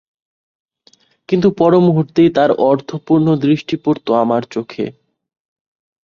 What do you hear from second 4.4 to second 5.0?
চোখে।